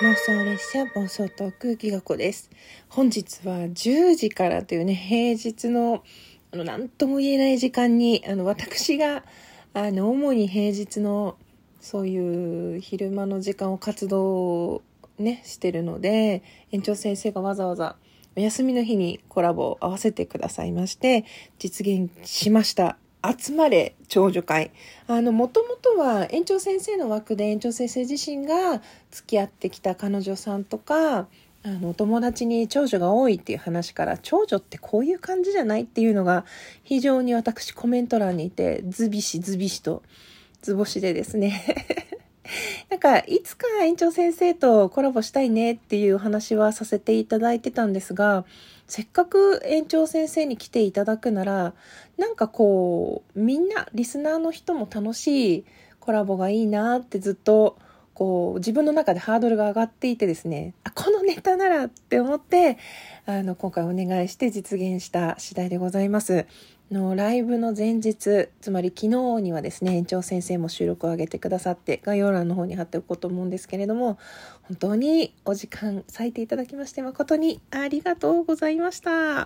[0.00, 2.50] 妄想列車暴走トークギガ子です。
[2.88, 6.02] 本日は10時からというね、平日の、
[6.52, 9.22] あの、なんとも言えない時間に、あの、私が、
[9.72, 11.36] あの、主に平日の、
[11.80, 14.82] そういう昼間の時間を活動
[15.20, 16.42] ね、してるので、
[16.72, 17.94] 園長先生がわざわざ
[18.36, 21.24] お休みの日にコラボを合わせてくださいまして、
[21.60, 22.98] 実現しました。
[23.38, 24.70] 集まれ長女会。
[25.06, 31.26] あの、もともとは園長先生の枠で園長先生自身が付き合ってきた彼女さんとか、
[31.66, 36.44] あの、お友達に長女が多いっていう話から、長女ってこういう感じじゃないっていうのが、
[36.82, 40.02] 非常に私コメント欄にいて、ズビシズビシと、
[40.60, 41.62] 図星でですね。
[42.90, 48.44] なんか、いつか園長先生とコラボしたいねっていう話はさせていただいてたんですが、
[48.86, 51.74] せっかく園長先生に来ていただくなら、
[52.18, 55.64] なんかこう、みんな、リスナーの人も楽しい
[56.00, 57.78] コラボがいいなってずっと、
[58.12, 62.78] こう、自分の中でハードルが上がっていてですね、あ、このネタならって思って、
[63.26, 66.46] あの、今回お願いして実現した次第でございます。
[66.90, 74.18] のライブの前日、つまり昨日にはですね、園長先生も収録を上げてくださって、概要欄の方に貼っておこうと思うんですけれども、
[74.62, 79.44] 本当にお時間割いていただきまして誠にありがとうございました。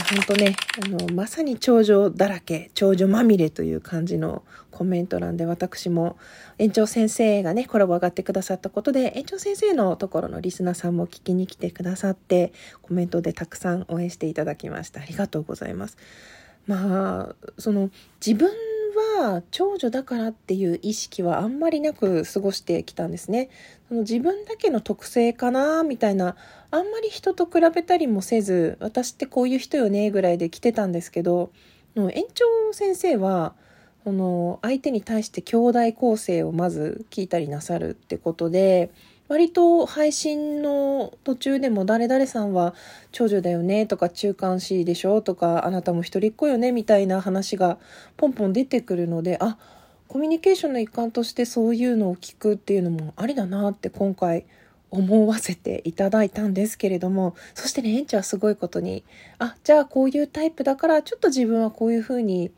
[0.00, 6.16] 本当ね、あの、まさに長女だらけ、長女まみれという感じのコメント欄で私も
[6.58, 15.02] 園長先生がね、コラボ上がってくださったことで、園長先生のところのリスナーさんも聞きに来てくださって、コメントでたくさん応援していただきました。
[15.02, 15.98] ありがとうございます。
[16.66, 17.90] まあ、その、
[18.24, 18.50] 自分
[19.18, 23.50] は長女だからっていう意識はあんまりなく過ごしてきたんですね。
[23.88, 26.36] その自分だけの特性かなみたいな、
[26.70, 31.50] あんまり人と比べたりもせず、私ってこういう人よねぐらいで来てたんですけど、
[31.96, 33.54] 園長先生は、
[34.04, 38.90] その相手に対して兄弟構成をまず聞いたりなさるってことで、
[39.32, 42.74] 割と配信の途中でも誰々さんは
[43.12, 47.78] 長女だよねとか中間子でしょとかあなたも一人っ子よねみたいな話が
[48.18, 49.56] ポンポン出てくるのであ
[50.06, 54.44] コミュニケーションの一環としてそういうのを聞くっていうのもありだなって今回
[54.90, 59.02] 思わせていただいたんですけれどもそしてね園長はすごいことに
[59.38, 62.52] あじゃあこういうタイプだからちょっと自分はこういう風に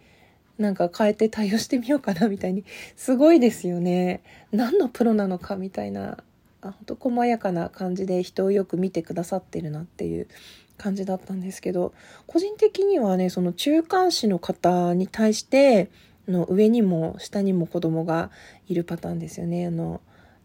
[0.59, 2.65] なんか変えて対応してみようかなみたいに
[2.97, 4.23] すごいですよね。
[4.51, 6.19] 何のプロなのかみたいな。
[6.65, 10.29] あ本当細やかな感じで人をよく見てくださってるなっていう
[10.77, 11.93] 感じだったんですけど
[12.27, 15.91] 個人的にはねその中間子の方に対して
[16.27, 18.31] の上にも下にも子供が
[18.67, 19.67] いるパターンですよね。
[19.67, 20.01] あの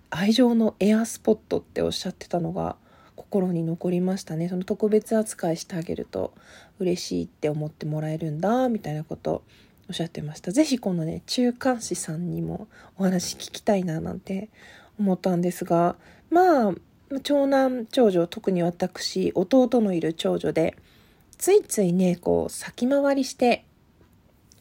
[0.09, 2.75] 愛情のエアスポットっておっしゃってたのが
[3.15, 4.49] 心に残りましたね。
[4.49, 6.33] その特別扱いしてあげると
[6.79, 9.43] 嬉しいって思ってもらえるんだみたいなこと
[9.87, 10.51] おっしゃってました。
[10.51, 14.49] 是非このね中間子さんにもお話聞きたいななんて
[14.99, 15.95] 思ったんですが
[16.29, 16.73] まあ
[17.23, 20.75] 長男長女特に私弟のいる長女で
[21.37, 23.65] ついついねこう先回りして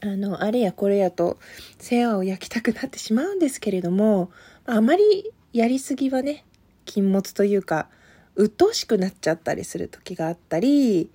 [0.00, 1.38] あのあれやこれやと
[1.78, 4.30] 世話を焼きたくなってしまうんですけれども
[4.64, 6.44] あまりやりすぎはね
[6.84, 7.88] 禁物というか
[8.36, 11.10] 鬱陶しくなっちゃったりする時があったり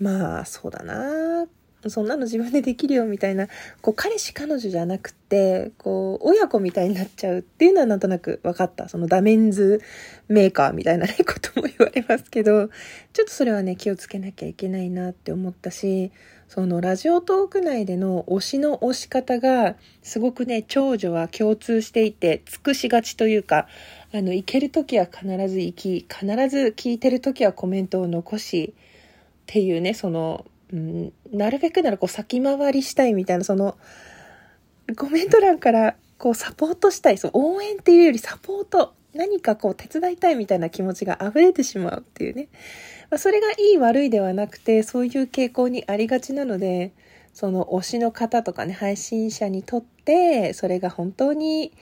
[0.00, 1.46] まあそうだな
[1.90, 3.48] そんなの自分でできるよみたいな、
[3.80, 8.88] こう彼氏彼女じゃなくて、こう親子みたいになっちゃうっていうのはなんとなく分かった。
[8.88, 9.80] そのダメンズ
[10.28, 12.68] メーカーみたいな、 ことも言われますけど、
[13.12, 16.10] ちょっとそれはね、気をつけなきゃいけないなって思ったし、
[16.48, 23.66] そのラジオトーク内での推しの推し方が、すごくね、長女は共通していて、尽くしがちというか、
[24.12, 30.44] あの、行けるときは必ず行き、必ず聞いてるときはコメントを残し、っていうね、その、
[30.74, 33.78] うん、なるべくならこう先回りしたいみたいな、その、
[34.96, 42.48] コメント欄からこうサポートしたい、そう応援っていうよりサポート、何かこう手伝いたいみたいな気持ちが溢れてしまうっていうね。
[43.08, 46.92] まあ、それがいい悪いではなくて、そういう傾向にありがちなので、
[47.32, 51.72] その推しの方とかね、配信者にとって、それが本当に、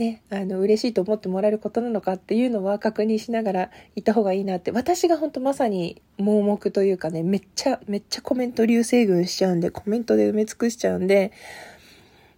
[0.00, 4.70] ね、あの、嬉しいと思ってもらえることなのかっていうのは確認しながらいた方がいいなって。
[4.70, 11.32] 私が本当まさに盲目というかね、めっちゃ、めっちゃコメント流星群しちゃうんで、コメントで埋め尽くしちゃうんで、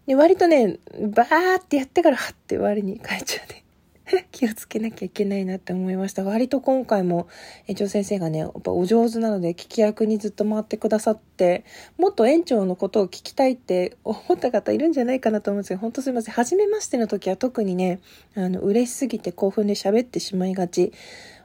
[0.08, 3.61] で割とね、バーってやってから、はって我に返っちゃうね。
[4.30, 6.24] 気をつけなきゃいけないなって思いました。
[6.24, 7.28] 割と今回も、
[7.66, 11.64] 園長先生がね、やっぱお上手なので聞き役にずっと回ってくださって、
[11.98, 16.34] もっと園長のことを聞きたいって思った方いるんじゃないかなと思うんですけど、本当すいません。
[16.34, 18.00] 初めましての時は特にね、
[18.34, 20.92] あの、嬉しすぎて興奮で喋ってしまいがち。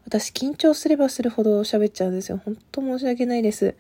[0.06, 2.40] 私緊張すればするほど喋っちゃうんですよ。
[2.44, 3.76] 本当申し訳ないです。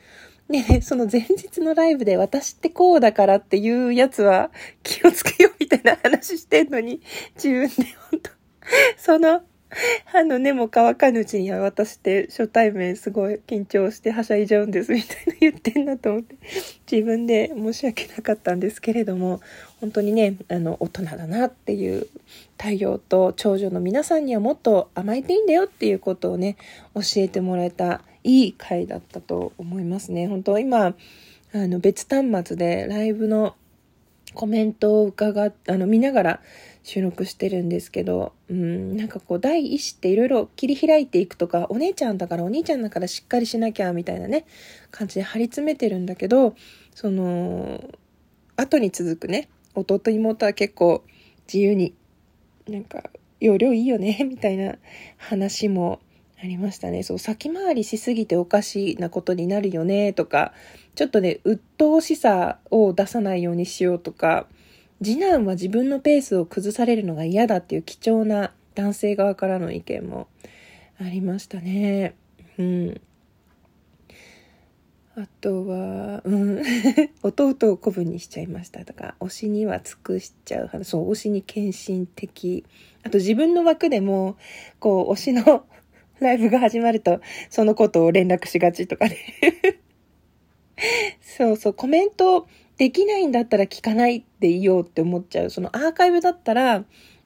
[0.49, 4.49] でね、その前日のライブで私ってこうだからっていうやつは
[4.83, 7.01] 気をつけようみたいな話してんのに、
[7.35, 7.73] 自分で
[8.11, 8.36] 本当
[8.97, 9.41] その
[10.05, 16.37] 歯の根も乾かぬうちに私って初対面すごい緊張してはしゃいじゃうんですみたいな言ってんなと思って
[16.89, 19.41] 自分で申し訳なかったんですけれども
[19.81, 22.07] 本当にねあの大人だなっていう
[22.57, 26.55] 対応と長女の皆さんにはもっと甘えていいんだよっていうことをね
[26.95, 30.27] 教えてもらえたいい回だったと思いますね。
[30.27, 30.93] 本当今あ
[31.53, 33.55] の別端末でライブの
[34.33, 36.39] コメントを伺っあの見ながら
[36.87, 44.45] 収録してるんですけど、うん、なんかこう、第一子っていろいろ切り開いていくとか、お姉ちゃんだからお兄ちゃんだからしっかりしなきゃ、みたいなね、
[44.89, 46.55] 感じで張り詰めてるんだけど、
[46.95, 47.83] その、
[48.55, 51.03] 後に続くね、弟妹は結構
[51.45, 51.93] 自由に、
[52.69, 53.03] なんか、
[53.41, 54.77] 容量いいよね、 みたいな
[55.17, 55.99] 話も
[56.41, 57.03] ありましたね。
[57.03, 60.53] そう、先回りしすぎておかしなことになるよね、とか、
[60.95, 64.47] ちょっとね、鬱陶しさを出さないようにしようとか、
[65.03, 70.27] 次男は自分のペースを崩されるのが嫌だっていう貴重な男性側からの意見も
[70.99, 72.15] ありましたね。
[72.57, 73.01] うん。
[75.15, 76.61] あとは、うん、
[77.23, 82.65] 弟を古文にしちゃいましたとか、推しには尽くしちゃう話、そう、推しに献身的。
[83.03, 84.37] あと自分の枠でも、
[84.79, 85.65] こう、推しの
[86.19, 87.19] ライブが始まると、
[87.49, 89.17] そのことを連絡しがちとかね
[91.21, 92.47] そうそう、コメント
[92.77, 95.49] できないんだったら聞かないでいようって思っちゃう。
[95.49, 96.83] そのアーカイブだったら、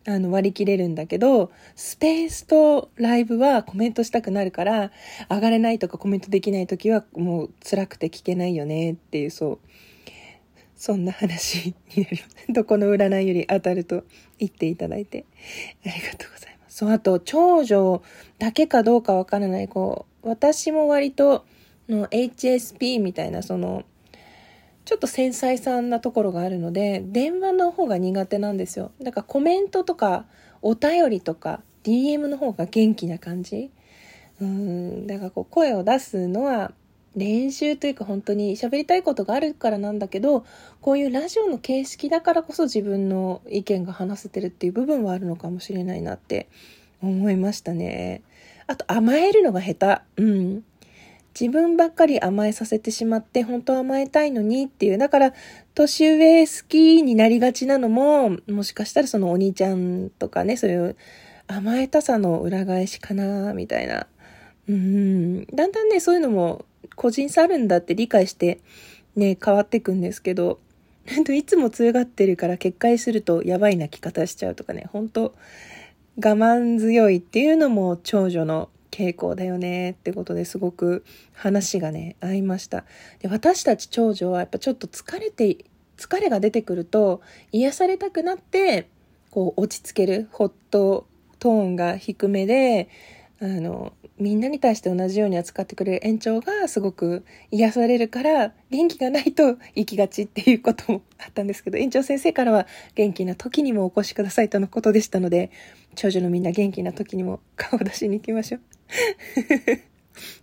[0.07, 4.91] あの割り切れるんだけど、スペースとライブはコメントしたくなるから、
[5.29, 9.59] 上がれないとかコメントできない時はもう辛くて聞けないよねっていう、そう。
[10.75, 12.35] そんな話になります。
[12.49, 14.03] どこの占いより当たると
[14.39, 15.25] 言っていただいて、
[15.85, 16.77] ありがとうございます。
[16.77, 18.01] そう、あと、長女
[18.39, 21.45] だけかどうかわからない、こう、私も割と、
[21.87, 23.83] の HSP みたいな、その、
[24.85, 28.91] ちょっと繊細さんなところがあるので、電話の方が苦手なんですよ。
[29.01, 30.25] だからコメントとか、
[30.61, 33.71] お便りとか、DM の方が元気な感じ。
[34.41, 36.73] うん、だからこう声を出すのは
[37.15, 40.45] 練習というか本当に喋りたいことがあるからなんだけど、
[40.81, 46.47] こういうラジオの形式だからこそ自分の意見が話せてるっていう部分はあるのかもしれないなって
[47.01, 48.23] 思いましたね。
[48.67, 50.21] あと甘えるのが下手。
[50.21, 50.63] うん。
[51.39, 54.97] 自分ばっかり甘えさせてしまって本当甘えたいのにっていう。
[54.97, 55.33] だから
[55.73, 60.95] 年上好きになりがちなのももしかしたらそのお兄ちゃんとかね、そういう
[61.47, 64.07] 甘えたさの裏返しかなみたいな。
[64.67, 65.45] うん。
[65.47, 68.59] だんだんね、そういうのも個人差あるんだって理解して
[69.15, 70.59] ね、変わっていくんですけど、
[71.29, 75.33] いつも強がってるから決壊するとやばい泣き方しちゃうとかね、本当
[76.17, 81.03] 我慢強いっていうのも長女の傾向だよねってことですごく
[81.33, 82.83] 話がね合いました
[83.19, 85.65] で私たち長女はやっぱちょっと疲れて
[85.97, 87.21] 疲れが出てくると
[87.51, 88.87] 癒されたくなって
[89.29, 91.07] こう落ち着けるホット
[91.39, 92.89] トーンが低めで
[93.41, 105.49] あのみんなに対して同じように扱ってくれる園長がすごく癒されるから元気がないと行きがちっていうこともあったんですけど園長先生からは元気な時にもお越しくださいとのことでしたので
[105.95, 108.61] 長女のみんな元気な時にも顔出しに行きましょう。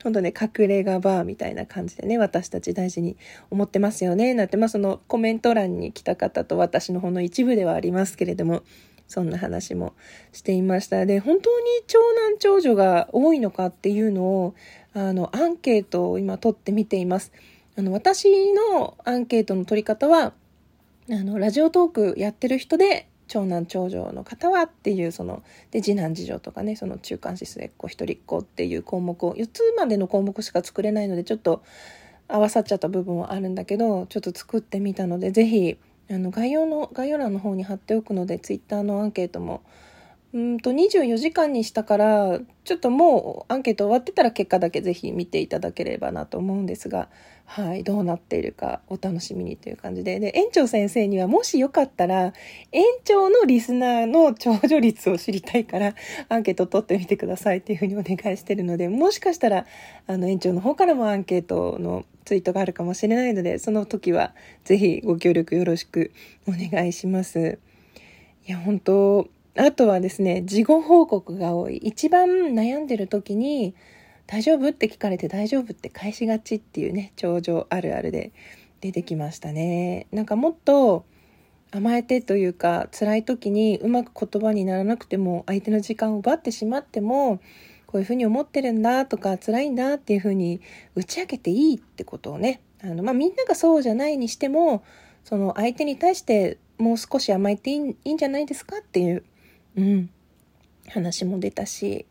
[0.03, 3.17] ほんとね、隠れ家バーみたいな感じでね、私たち大事に
[3.51, 8.63] 思ってますよね、なんて、まあそのコメント欄に来た方と私の方の一部ではありますけれども、
[9.09, 9.95] そんな話も
[10.33, 11.07] していました。
[11.07, 14.55] で、本当に長男長女が多いのかっていうのを、
[14.95, 17.33] あの、アンケートを今取ってみています。
[17.77, 20.35] あの、私のアンケートの取り方は、
[21.11, 31.63] あの、ラジオトークやってる人で、長男長女の方はっていうそので次男次女とかねその中間子末っ子一人っ子っていう項目を4つまでの項目しか作れないのでちょっと
[32.27, 35.79] 合わさっちゃった部分はあるんだけどちょっと作ってみたので是非
[36.11, 39.63] あの概要の概要欄の方に貼っておくので Twitter のアンケートも
[40.35, 47.09] うんと24時間にしたからちょっともうアンケート終わってたら結果だけぜひ見ていただければなと思うんですが
[47.47, 52.35] はいどうなっているかお楽しみにという感じでで園長先生にはもしよかったら
[52.73, 55.95] 園長のリスナーの長女率を知りたいから
[56.29, 59.65] アンケート取ってみてくださいっていうふうにお願いしてるのでもしかしたら
[60.07, 66.13] あの園長の方からもアンケートのツイートがあるかもしれないのでその時はぜひご協力よろしく
[66.47, 67.59] お願いします。
[68.47, 69.29] いや本当
[69.59, 71.79] あとはですね、事後報告が多い。
[71.79, 73.75] 一番悩んでる時に、
[74.29, 78.31] 大丈夫って聞かれて大丈夫って返しがちっていうね、頂上あるあるで
[78.81, 80.07] 出てきましたね。
[80.13, 81.05] なんかもっと
[81.73, 87.41] 甘えてというか、辛い時にうまく言葉にならなくても、相手の時間を奪ってしまっても、
[87.87, 90.61] こういうふうに思ってるんだとか、辛いんだっていうふうに
[90.95, 94.85] 打ち明けていいってことをね、あの、まあ、みんながそうじゃないにしても、
[95.25, 99.25] その相手に対してもう少し甘えていいいいんじゃないですかっていう
[99.79, 100.11] うん。
[100.89, 102.07] 話も出たし、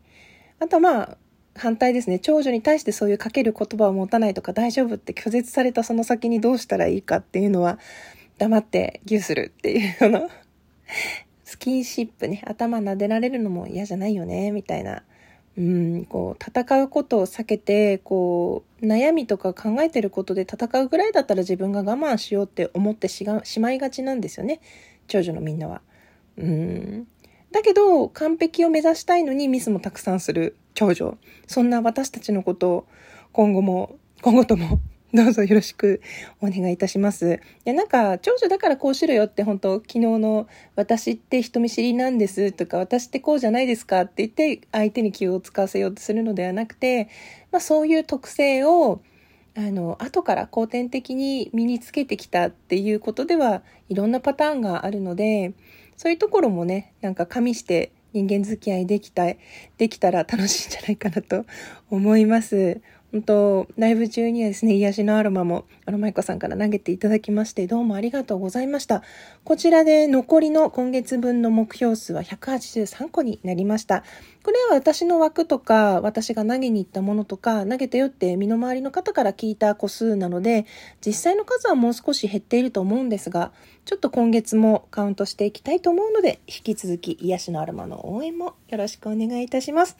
[0.58, 1.18] あとまあ、
[1.54, 2.18] 反対ですね。
[2.18, 7.78] 長女に対してそういうかける言葉を持たないとか大丈夫って拒絶されたその先にどうしたらいいかっていうのは、
[8.38, 10.30] 黙ってギューするっていう、の、
[11.44, 15.02] スキンシップね、頭撫でられるのも嫌じゃないよね、みたいな。
[15.56, 24.60] うん、こう、戦うことを避けて、こう、悩みとか考えてることで戦うぐらいだったら自分が我慢しようって思ってしがしまいがちなんですよね。
[25.08, 25.82] 長女のみんなは。
[26.36, 27.08] うん。
[27.52, 31.16] だけど、完璧を目指したいのにミスもたくさんする長女。
[31.46, 32.86] そんな私たちのことを
[33.32, 34.80] 今後も、今後とも
[35.14, 36.02] どうぞよろしく
[36.42, 37.40] お願いいたします。
[37.64, 47.08] い、なんか、長女だからこうしろよって本当昨日の私って人見知りなんですとか、私ってこうじゃないですかって言って相手に気を使わせようとするのではなくて、
[47.50, 49.00] まあそういう特性を、
[49.56, 55.54] あの、後から後天的に身につけてきたっていうことではいろんなパターンがあるので、
[55.98, 59.24] そういうところもね、なんか加味して人間付き合いできた、
[59.78, 61.44] できたら楽しいんじゃないかなと
[61.90, 62.80] 思います。
[63.10, 69.02] 本当ライブ中にはですね、癒しのアロマも、あの、マイコさんから投げていただきまして、どうもありがとうございました。
[69.44, 74.04] こちらで残りの今月分の目標数は183個になりました。
[74.42, 80.66] これは私の枠とか、私が投げに行ったものとか、投げたよって身の回りの方から聞いた個数なので、
[81.04, 83.52] 実際の数はもう少し減っていると思うんですが、
[83.86, 89.96] ちょっと今月もカウントしていきたいと思うので、引き続き癒しのアロマの応援もよろしくお願いいたします。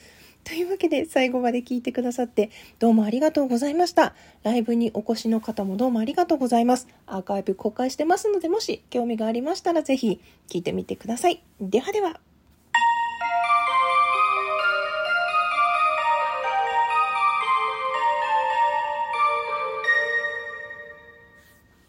[0.48, 4.14] というわけで最後まで聞いてくださってどうもありがとうございました。
[4.44, 6.88] ライブにお越しの方もどうもありがとうございます。
[7.06, 11.42] アーカイブ公開してますのでもし興味がありましたらぜひ聞いてみてください。
[11.60, 12.18] ではでは。